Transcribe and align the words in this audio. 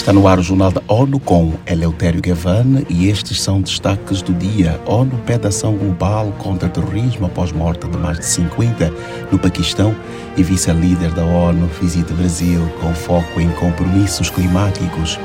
Está 0.00 0.14
no 0.14 0.26
ar 0.26 0.38
o 0.38 0.42
Jornal 0.42 0.72
da 0.72 0.80
ONU 0.88 1.20
com 1.20 1.52
Eleutério 1.66 2.22
Gavan 2.22 2.82
e 2.88 3.10
estes 3.10 3.42
são 3.42 3.60
destaques 3.60 4.22
do 4.22 4.32
dia. 4.32 4.80
ONU 4.86 5.12
pede 5.26 5.46
ação 5.46 5.76
global 5.76 6.32
contra 6.38 6.70
terrorismo 6.70 7.26
após 7.26 7.52
morte 7.52 7.86
de 7.86 7.98
mais 7.98 8.18
de 8.18 8.24
50 8.24 8.90
no 9.30 9.38
Paquistão 9.38 9.94
e 10.38 10.42
vice-líder 10.42 11.12
da 11.12 11.22
ONU 11.22 11.68
visita 11.78 12.14
Brasil 12.14 12.66
com 12.80 12.94
foco 12.94 13.42
em 13.42 13.50
compromissos 13.50 14.30
climáticos. 14.30 15.18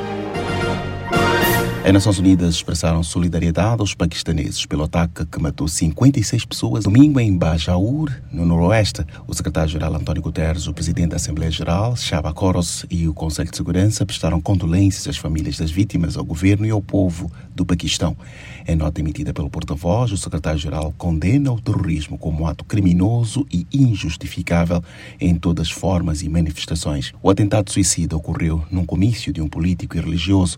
As 1.86 1.94
Nações 1.94 2.18
Unidas 2.18 2.56
expressaram 2.56 3.04
solidariedade 3.04 3.80
aos 3.80 3.94
paquistaneses 3.94 4.66
pelo 4.66 4.86
ataque 4.86 5.24
que 5.24 5.40
matou 5.40 5.68
56 5.68 6.44
pessoas 6.44 6.86
domingo 6.86 7.20
em 7.20 7.38
Bajaur, 7.38 8.12
no 8.32 8.44
noroeste. 8.44 9.06
O 9.28 9.36
secretário-geral 9.36 9.94
António 9.94 10.24
Guterres, 10.24 10.66
o 10.66 10.74
presidente 10.74 11.10
da 11.10 11.18
Assembleia 11.18 11.52
Geral, 11.52 11.96
Shaba 11.96 12.34
Koros, 12.34 12.88
e 12.90 13.08
o 13.08 13.14
Conselho 13.14 13.52
de 13.52 13.58
Segurança 13.58 14.04
prestaram 14.04 14.42
condolências 14.42 15.08
às 15.08 15.18
famílias 15.18 15.60
das 15.60 15.70
vítimas, 15.70 16.18
ao 16.18 16.26
governo 16.26 16.66
e 16.66 16.72
ao 16.72 16.82
povo 16.82 17.32
do 17.54 17.64
Paquistão. 17.64 18.18
Em 18.68 18.76
nota 18.76 19.00
emitida 19.00 19.32
pelo 19.32 19.48
porta-voz, 19.48 20.12
o 20.12 20.18
secretário-geral 20.18 20.92
condena 20.98 21.52
o 21.52 21.62
terrorismo 21.62 22.18
como 22.18 22.42
um 22.42 22.48
ato 22.48 22.66
criminoso 22.66 23.46
e 23.54 23.68
injustificável 23.72 24.84
em 25.22 25.36
todas 25.36 25.68
as 25.68 25.72
formas 25.72 26.24
e 26.24 26.30
manifestações. 26.30 27.14
O 27.22 27.30
atentado 27.30 27.72
suicida 27.72 28.18
ocorreu 28.18 28.66
num 28.72 28.88
comício 28.88 29.32
de 29.32 29.40
um 29.40 29.48
político 29.48 29.96
e 29.96 30.02
religioso. 30.02 30.58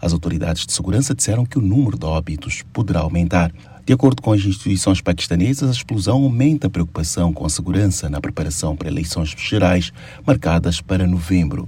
As 0.00 0.12
autoridades 0.12 0.64
de 0.66 0.72
segurança 0.72 1.14
disseram 1.14 1.44
que 1.44 1.58
o 1.58 1.62
número 1.62 1.98
de 1.98 2.06
óbitos 2.06 2.62
poderá 2.72 3.00
aumentar. 3.00 3.52
De 3.84 3.92
acordo 3.92 4.22
com 4.22 4.32
as 4.32 4.40
instituições 4.40 5.00
paquistanesas, 5.00 5.68
a 5.68 5.72
explosão 5.72 6.22
aumenta 6.22 6.68
a 6.68 6.70
preocupação 6.70 7.32
com 7.32 7.44
a 7.44 7.50
segurança 7.50 8.08
na 8.08 8.20
preparação 8.20 8.76
para 8.76 8.88
eleições 8.88 9.34
gerais 9.36 9.92
marcadas 10.24 10.80
para 10.80 11.06
novembro. 11.06 11.66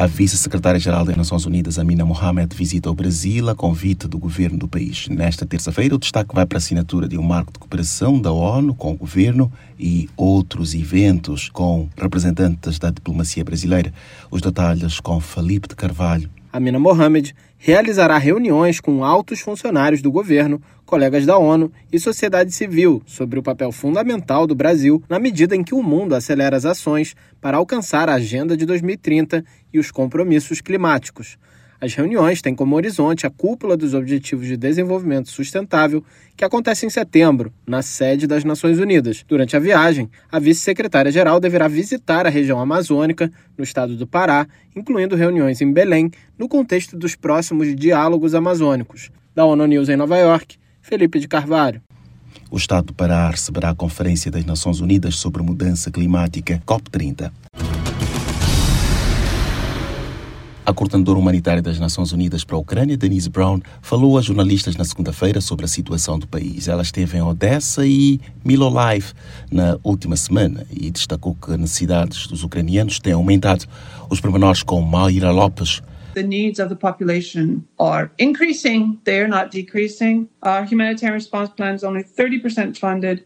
A 0.00 0.06
vice-secretária-geral 0.06 1.04
das 1.04 1.14
Nações 1.14 1.44
Unidas, 1.44 1.78
Amina 1.78 2.06
Mohamed, 2.06 2.56
visita 2.56 2.90
o 2.90 2.94
Brasil 2.94 3.50
a 3.50 3.54
convite 3.54 4.08
do 4.08 4.18
governo 4.18 4.56
do 4.56 4.66
país. 4.66 5.06
Nesta 5.10 5.44
terça-feira, 5.44 5.94
o 5.94 5.98
destaque 5.98 6.34
vai 6.34 6.46
para 6.46 6.56
a 6.56 6.60
assinatura 6.60 7.06
de 7.06 7.18
um 7.18 7.22
marco 7.22 7.52
de 7.52 7.58
cooperação 7.58 8.18
da 8.18 8.32
ONU 8.32 8.74
com 8.74 8.92
o 8.92 8.96
governo 8.96 9.52
e 9.78 10.08
outros 10.16 10.74
eventos 10.74 11.50
com 11.50 11.86
representantes 11.98 12.78
da 12.78 12.88
diplomacia 12.88 13.44
brasileira. 13.44 13.92
Os 14.30 14.40
detalhes 14.40 15.00
com 15.00 15.20
Felipe 15.20 15.68
de 15.68 15.76
Carvalho. 15.76 16.30
Amina 16.52 16.80
Mohamed 16.80 17.32
realizará 17.56 18.18
reuniões 18.18 18.80
com 18.80 19.04
altos 19.04 19.40
funcionários 19.40 20.02
do 20.02 20.10
governo, 20.10 20.60
colegas 20.84 21.24
da 21.24 21.38
ONU 21.38 21.70
e 21.92 22.00
sociedade 22.00 22.50
civil 22.50 23.00
sobre 23.06 23.38
o 23.38 23.42
papel 23.42 23.70
fundamental 23.70 24.48
do 24.48 24.54
Brasil 24.54 25.00
na 25.08 25.20
medida 25.20 25.54
em 25.54 25.62
que 25.62 25.74
o 25.74 25.82
mundo 25.82 26.14
acelera 26.14 26.56
as 26.56 26.64
ações 26.64 27.14
para 27.40 27.56
alcançar 27.56 28.08
a 28.08 28.14
Agenda 28.14 28.56
de 28.56 28.66
2030 28.66 29.44
e 29.72 29.78
os 29.78 29.92
compromissos 29.92 30.60
climáticos. 30.60 31.38
As 31.82 31.94
reuniões 31.94 32.42
têm 32.42 32.54
como 32.54 32.76
horizonte 32.76 33.26
a 33.26 33.30
cúpula 33.30 33.74
dos 33.74 33.94
Objetivos 33.94 34.46
de 34.46 34.54
Desenvolvimento 34.54 35.30
Sustentável, 35.30 36.04
que 36.36 36.44
acontece 36.44 36.84
em 36.84 36.90
setembro, 36.90 37.50
na 37.66 37.80
sede 37.80 38.26
das 38.26 38.44
Nações 38.44 38.78
Unidas. 38.78 39.24
Durante 39.26 39.56
a 39.56 39.58
viagem, 39.58 40.10
a 40.30 40.38
vice-secretária-geral 40.38 41.40
deverá 41.40 41.68
visitar 41.68 42.26
a 42.26 42.28
região 42.28 42.60
amazônica, 42.60 43.32
no 43.56 43.64
estado 43.64 43.96
do 43.96 44.06
Pará, 44.06 44.46
incluindo 44.76 45.16
reuniões 45.16 45.62
em 45.62 45.72
Belém, 45.72 46.10
no 46.38 46.50
contexto 46.50 46.98
dos 46.98 47.16
próximos 47.16 47.74
diálogos 47.74 48.34
amazônicos. 48.34 49.10
Da 49.34 49.46
ONU 49.46 49.64
News 49.64 49.88
em 49.88 49.96
Nova 49.96 50.18
York, 50.18 50.58
Felipe 50.82 51.18
de 51.18 51.28
Carvalho. 51.28 51.80
O 52.50 52.58
estado 52.58 52.88
do 52.88 52.94
Pará 52.94 53.30
receberá 53.30 53.70
a 53.70 53.74
Conferência 53.74 54.30
das 54.30 54.44
Nações 54.44 54.80
Unidas 54.80 55.16
sobre 55.16 55.42
Mudança 55.42 55.90
Climática, 55.90 56.62
COP30. 56.66 57.32
A 60.70 60.72
coordenadora 60.72 61.18
humanitária 61.18 61.60
das 61.60 61.80
Nações 61.80 62.12
Unidas 62.12 62.44
para 62.44 62.54
a 62.54 62.60
Ucrânia, 62.60 62.96
Denise 62.96 63.28
Brown, 63.28 63.58
falou 63.82 64.16
a 64.16 64.22
jornalistas 64.22 64.76
na 64.76 64.84
segunda-feira 64.84 65.40
sobre 65.40 65.64
a 65.64 65.68
situação 65.68 66.16
do 66.16 66.28
país. 66.28 66.68
Ela 66.68 66.82
esteve 66.82 67.18
em 67.18 67.22
Odessa 67.22 67.84
e 67.84 68.20
Milolive 68.44 69.12
na 69.50 69.80
última 69.82 70.14
semana 70.14 70.64
e 70.70 70.88
destacou 70.88 71.34
que 71.34 71.50
as 71.50 71.58
necessidades 71.58 72.28
dos 72.28 72.44
ucranianos 72.44 73.00
têm 73.00 73.14
aumentado. 73.14 73.64
Os 74.08 74.20
pormenores 74.20 74.62
com 74.62 74.80
Mayra 74.80 75.32
Lopes, 75.32 75.82
the 76.14 76.22
needs 76.22 76.60
of 76.60 76.68
the 76.68 76.76
population 76.76 77.64
are 77.76 78.10
increasing, 78.16 78.96
they're 79.02 79.28
not 79.28 79.50
decreasing. 79.50 80.28
Our 80.40 80.64
humanitarian 80.64 81.14
response 81.14 81.50
plan 81.50 81.74
is 81.74 81.82
only 81.82 82.04
30% 82.04 82.78
funded. 82.78 83.24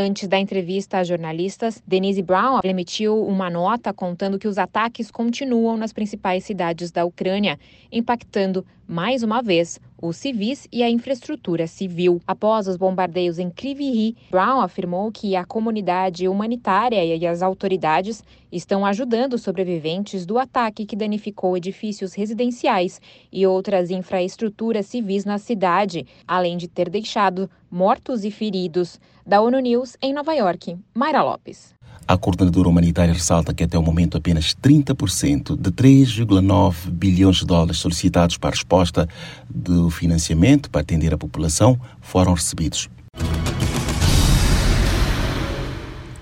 Antes 0.00 0.28
da 0.28 0.38
entrevista 0.38 0.98
a 0.98 1.02
jornalistas, 1.02 1.82
Denise 1.84 2.22
Brown 2.22 2.60
emitiu 2.62 3.20
uma 3.26 3.50
nota 3.50 3.92
contando 3.92 4.38
que 4.38 4.46
os 4.46 4.56
ataques 4.56 5.10
continuam 5.10 5.76
nas 5.76 5.92
principais 5.92 6.44
cidades 6.44 6.92
da 6.92 7.04
Ucrânia, 7.04 7.58
impactando 7.90 8.64
mais 8.86 9.24
uma 9.24 9.42
vez 9.42 9.80
os 10.00 10.16
civis 10.16 10.66
e 10.72 10.82
a 10.82 10.90
infraestrutura 10.90 11.66
civil. 11.66 12.20
Após 12.26 12.68
os 12.68 12.76
bombardeios 12.76 13.38
em 13.38 13.50
Kryvyi 13.50 14.16
Brown 14.30 14.60
afirmou 14.60 15.10
que 15.10 15.34
a 15.34 15.44
comunidade 15.44 16.28
humanitária 16.28 17.04
e 17.04 17.26
as 17.26 17.42
autoridades 17.42 18.22
estão 18.50 18.86
ajudando 18.86 19.36
sobreviventes 19.36 20.24
do 20.24 20.38
ataque 20.38 20.86
que 20.86 20.96
danificou 20.96 21.56
edifícios 21.56 22.14
residenciais 22.14 23.00
e 23.32 23.46
outras 23.46 23.90
infraestruturas 23.90 24.86
civis 24.86 25.24
na 25.24 25.38
cidade, 25.38 26.06
além 26.26 26.56
de 26.56 26.68
ter 26.68 26.88
deixado 26.88 27.50
mortos 27.70 28.24
e 28.24 28.30
feridos. 28.30 29.00
Da 29.26 29.42
ONU 29.42 29.58
News 29.58 29.96
em 30.00 30.14
Nova 30.14 30.32
York, 30.32 30.78
Mayra 30.94 31.22
Lopes. 31.22 31.77
A 32.08 32.16
coordenadora 32.16 32.70
humanitária 32.70 33.12
ressalta 33.12 33.52
que 33.52 33.62
até 33.62 33.78
o 33.78 33.82
momento 33.82 34.16
apenas 34.16 34.54
30% 34.54 35.54
de 35.60 35.70
3,9 35.70 36.90
bilhões 36.90 37.36
de 37.36 37.44
dólares 37.44 37.76
solicitados 37.76 38.38
para 38.38 38.48
a 38.48 38.52
resposta 38.52 39.06
do 39.46 39.90
financiamento 39.90 40.70
para 40.70 40.80
atender 40.80 41.12
a 41.12 41.18
população 41.18 41.78
foram 42.00 42.32
recebidos. 42.32 42.88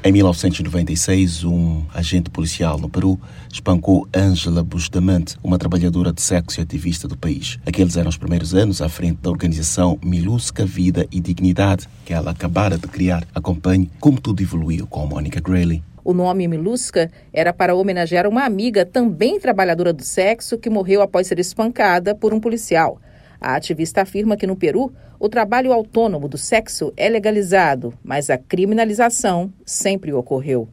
Em 0.06 0.12
1996, 0.12 1.43
um 1.43 1.83
agente 1.93 2.31
policial 2.31 2.78
no 2.78 2.89
Peru 2.89 3.19
espancou 3.53 4.06
Ângela 4.15 4.62
Bustamante, 4.62 5.37
uma 5.43 5.59
trabalhadora 5.59 6.12
de 6.12 6.22
sexo 6.22 6.61
e 6.61 6.62
ativista 6.62 7.09
do 7.09 7.19
país. 7.19 7.59
Aqueles 7.67 7.97
eram 7.97 8.09
os 8.09 8.16
primeiros 8.16 8.55
anos 8.55 8.81
à 8.81 8.89
frente 8.89 9.19
da 9.21 9.28
organização 9.31 9.99
Milusca 10.05 10.65
Vida 10.65 11.09
e 11.11 11.19
Dignidade, 11.19 11.89
que 12.05 12.12
ela 12.12 12.31
acabara 12.31 12.78
de 12.78 12.87
criar. 12.87 13.27
Acompanhe 13.34 13.91
como 13.99 14.21
tudo 14.21 14.41
evoluiu 14.41 14.87
com 14.87 15.05
Mônica 15.09 15.41
Grayley. 15.41 15.83
O 16.05 16.15
nome 16.15 16.47
Milusca 16.47 17.11
era 17.33 17.53
para 17.53 17.75
homenagear 17.75 18.28
uma 18.28 18.45
amiga, 18.45 18.87
também 18.87 19.41
trabalhadora 19.41 19.93
do 19.93 20.05
sexo, 20.05 20.56
que 20.56 20.71
morreu 20.71 21.03
após 21.03 21.27
ser 21.27 21.41
espancada 21.41 22.15
por 22.15 22.33
um 22.33 22.39
policial. 22.39 23.00
A 23.41 23.55
ativista 23.55 24.03
afirma 24.03 24.37
que 24.37 24.47
no 24.47 24.57
Peru, 24.57 24.93
o 25.19 25.29
trabalho 25.29 25.73
autônomo 25.73 26.29
do 26.29 26.39
sexo 26.39 26.93
é 26.97 27.09
legalizado, 27.09 27.95
mas 28.03 28.31
a 28.31 28.39
criminalização 28.39 29.53
sempre 29.65 30.13
ocorreu. 30.13 30.69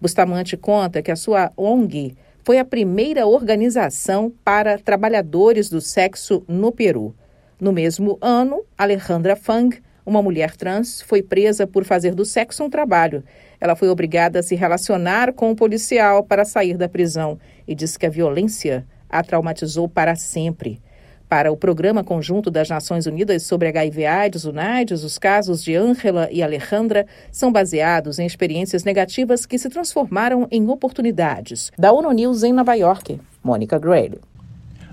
Bustamante 0.00 0.56
conta 0.56 1.02
que 1.02 1.10
a 1.10 1.16
sua 1.16 1.52
ONG 1.56 2.16
foi 2.42 2.58
a 2.58 2.64
primeira 2.64 3.26
organização 3.26 4.32
para 4.44 4.78
trabalhadores 4.78 5.70
do 5.70 5.80
sexo 5.80 6.44
no 6.46 6.70
Peru. 6.70 7.14
No 7.58 7.72
mesmo 7.72 8.18
ano, 8.20 8.62
Alejandra 8.76 9.34
Fang, 9.34 9.80
uma 10.04 10.22
mulher 10.22 10.54
trans, 10.54 11.00
foi 11.00 11.22
presa 11.22 11.66
por 11.66 11.84
fazer 11.84 12.14
do 12.14 12.24
sexo 12.24 12.62
um 12.62 12.68
trabalho. 12.68 13.24
Ela 13.58 13.74
foi 13.74 13.88
obrigada 13.88 14.40
a 14.40 14.42
se 14.42 14.54
relacionar 14.54 15.32
com 15.32 15.50
um 15.50 15.54
policial 15.54 16.22
para 16.22 16.44
sair 16.44 16.76
da 16.76 16.88
prisão 16.88 17.38
e 17.66 17.74
diz 17.74 17.96
que 17.96 18.04
a 18.04 18.10
violência 18.10 18.86
a 19.08 19.22
traumatizou 19.22 19.88
para 19.88 20.14
sempre. 20.14 20.82
Para 21.28 21.50
o 21.50 21.56
Programa 21.56 22.04
Conjunto 22.04 22.50
das 22.50 22.68
Nações 22.68 23.06
Unidas 23.06 23.42
sobre 23.44 23.68
HIV/AIDS, 23.68 24.44
UNAIDS, 24.44 25.02
os 25.02 25.18
casos 25.18 25.64
de 25.64 25.74
Ângela 25.74 26.28
e 26.30 26.42
Alejandra 26.42 27.06
são 27.32 27.50
baseados 27.50 28.18
em 28.18 28.26
experiências 28.26 28.84
negativas 28.84 29.46
que 29.46 29.58
se 29.58 29.68
transformaram 29.68 30.46
em 30.50 30.68
oportunidades. 30.68 31.72
Da 31.78 31.92
ONU 31.92 32.12
News 32.12 32.42
em 32.42 32.52
Nova 32.52 32.74
York, 32.74 33.18
Mônica 33.42 33.78
Grayle. 33.78 34.20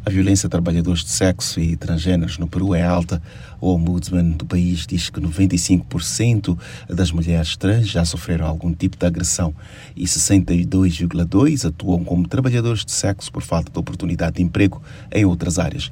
A 0.03 0.09
violência 0.09 0.47
a 0.47 0.49
trabalhadores 0.49 1.03
de 1.03 1.11
sexo 1.11 1.59
e 1.59 1.75
transgêneros 1.75 2.39
no 2.39 2.47
Peru 2.47 2.73
é 2.73 2.81
alta. 2.81 3.21
O 3.59 3.71
ombudsman 3.71 4.31
do 4.31 4.47
país 4.47 4.87
diz 4.87 5.11
que 5.11 5.21
95% 5.21 6.57
das 6.89 7.11
mulheres 7.11 7.55
trans 7.55 7.87
já 7.87 8.03
sofreram 8.03 8.47
algum 8.47 8.73
tipo 8.73 8.97
de 8.97 9.05
agressão 9.05 9.53
e 9.95 10.05
62,2% 10.05 11.67
atuam 11.67 12.03
como 12.03 12.27
trabalhadores 12.27 12.83
de 12.83 12.91
sexo 12.91 13.31
por 13.31 13.43
falta 13.43 13.71
de 13.71 13.77
oportunidade 13.77 14.37
de 14.37 14.41
emprego 14.41 14.81
em 15.11 15.23
outras 15.23 15.59
áreas. 15.59 15.91